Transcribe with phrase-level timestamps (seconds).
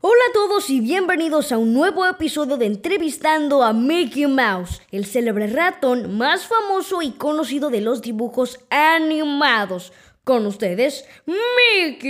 [0.00, 5.06] Hola a todos y bienvenidos a un nuevo episodio de Entrevistando a Mickey Mouse, el
[5.06, 9.92] célebre ratón más famoso y conocido de los dibujos animados.
[10.24, 12.08] Con ustedes, Mickey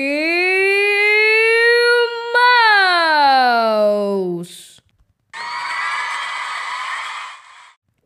[4.33, 4.83] Mouse.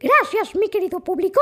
[0.00, 1.40] Gracias, mi querido público.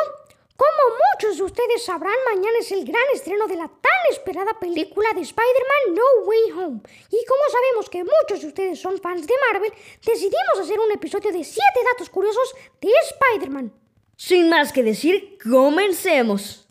[0.62, 5.08] Como muchos de ustedes sabrán, mañana es el gran estreno de la tan esperada película
[5.12, 6.80] de Spider-Man No Way Home.
[7.10, 9.72] Y como sabemos que muchos de ustedes son fans de Marvel,
[10.06, 13.72] decidimos hacer un episodio de 7 datos curiosos de Spider-Man.
[14.16, 16.68] Sin más que decir, comencemos.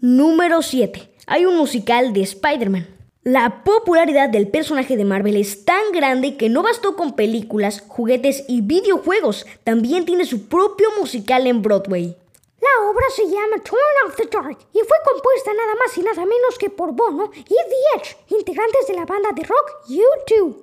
[0.00, 1.14] Número 7.
[1.28, 3.01] Hay un musical de Spider-Man.
[3.24, 8.44] La popularidad del personaje de Marvel es tan grande que no bastó con películas, juguetes
[8.48, 12.16] y videojuegos, también tiene su propio musical en Broadway.
[12.60, 13.78] La obra se llama Turn
[14.08, 17.44] Off the Dark y fue compuesta nada más y nada menos que por Bono y
[17.44, 20.56] The Edge, integrantes de la banda de rock U2.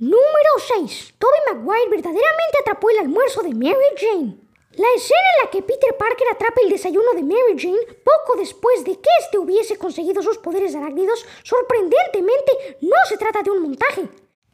[0.00, 1.14] Número 6.
[1.16, 4.49] Toby Maguire verdaderamente atrapó el almuerzo de Mary Jane.
[4.76, 8.84] La escena en la que Peter Parker atrapa el desayuno de Mary Jane poco después
[8.84, 14.08] de que éste hubiese conseguido sus poderes arácnidos, sorprendentemente no se trata de un montaje.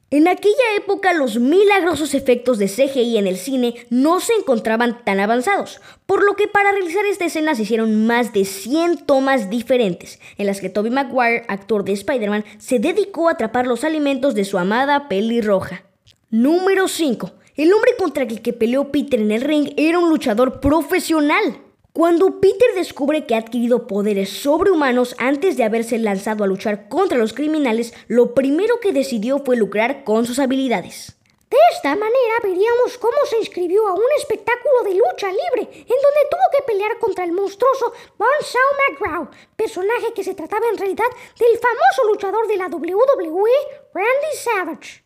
[0.08, 5.20] En aquella época los milagrosos efectos de CGI en el cine no se encontraban tan
[5.20, 10.18] avanzados, por lo que para realizar esta escena se hicieron más de 100 tomas diferentes,
[10.38, 14.46] en las que Tobey Maguire, actor de Spider-Man, se dedicó a atrapar los alimentos de
[14.46, 15.82] su amada pelirroja.
[16.30, 17.32] Número 5.
[17.56, 21.62] El hombre contra el que peleó Peter en el ring era un luchador profesional.
[21.94, 27.16] Cuando Peter descubre que ha adquirido poderes sobrehumanos antes de haberse lanzado a luchar contra
[27.16, 31.16] los criminales, lo primero que decidió fue lucrar con sus habilidades.
[31.48, 36.28] De esta manera veríamos cómo se inscribió a un espectáculo de lucha libre, en donde
[36.30, 41.58] tuvo que pelear contra el monstruoso Bonesaw McGraw, personaje que se trataba en realidad del
[41.58, 43.50] famoso luchador de la WWE,
[43.94, 45.05] Randy Savage.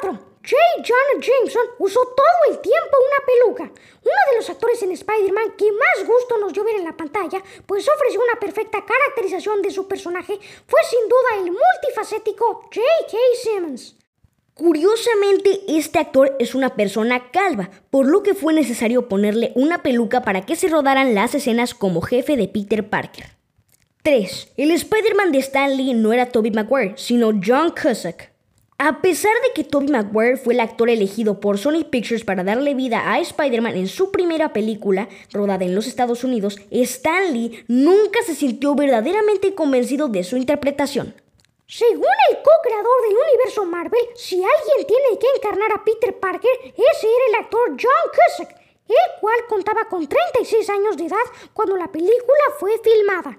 [0.00, 0.34] 4.
[0.44, 0.56] J.
[0.82, 3.62] Jonah Jameson usó todo el tiempo una peluca.
[4.02, 7.42] Uno de los actores en Spider-Man que más gusto nos dio ver en la pantalla,
[7.66, 13.16] pues ofreció una perfecta caracterización de su personaje, fue sin duda el multifacético J.K.
[13.42, 13.96] Simmons.
[14.52, 20.22] Curiosamente, este actor es una persona calva, por lo que fue necesario ponerle una peluca
[20.22, 23.24] para que se rodaran las escenas como jefe de Peter Parker.
[24.02, 24.52] 3.
[24.58, 28.33] El Spider-Man de Stan Lee no era Tobey Maguire, sino John Cusack.
[28.76, 32.74] A pesar de que Tobey Maguire fue el actor elegido por Sony Pictures para darle
[32.74, 38.20] vida a Spider-Man en su primera película, rodada en los Estados Unidos, Stan Lee nunca
[38.26, 41.14] se sintió verdaderamente convencido de su interpretación.
[41.68, 47.06] Según el co-creador del universo Marvel, si alguien tiene que encarnar a Peter Parker, ese
[47.06, 48.56] era el actor John Cusack,
[48.88, 51.16] el cual contaba con 36 años de edad
[51.52, 53.38] cuando la película fue filmada.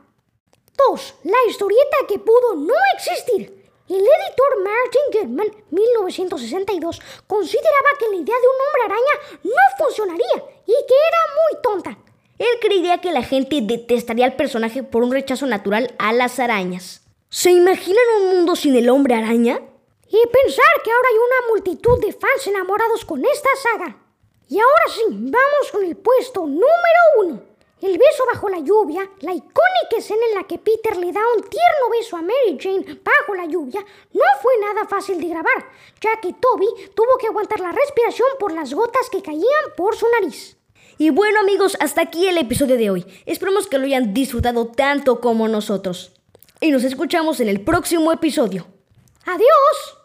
[0.90, 1.16] 2.
[1.26, 3.65] La historieta que pudo no existir.
[3.88, 10.44] El editor Martin Goodman, 1962, consideraba que la idea de un hombre araña no funcionaría
[10.66, 11.98] y que era muy tonta.
[12.40, 17.04] Él creía que la gente detestaría al personaje por un rechazo natural a las arañas.
[17.30, 19.62] ¿Se imaginan un mundo sin el hombre araña?
[20.08, 23.98] Y pensar que ahora hay una multitud de fans enamorados con esta saga.
[24.50, 27.55] Y ahora sí, vamos con el puesto número uno.
[28.46, 32.16] Bajo la lluvia, la icónica escena en la que Peter le da un tierno beso
[32.16, 33.84] a Mary Jane bajo la lluvia,
[34.14, 35.68] no fue nada fácil de grabar,
[36.00, 39.44] ya que Toby tuvo que aguantar la respiración por las gotas que caían
[39.76, 40.58] por su nariz.
[41.00, 43.06] Y bueno amigos, hasta aquí el episodio de hoy.
[43.26, 46.12] Esperamos que lo hayan disfrutado tanto como nosotros.
[46.62, 48.68] Y nos escuchamos en el próximo episodio.
[49.26, 49.98] ¡Adiós!